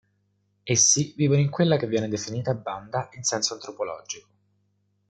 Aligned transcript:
Essi 0.63 1.13
vivono 1.15 1.41
in 1.41 1.51
quella 1.51 1.77
che 1.77 1.85
viene 1.85 2.07
definita 2.07 2.55
banda 2.55 3.09
in 3.11 3.21
senso 3.23 3.53
antropologico. 3.53 4.29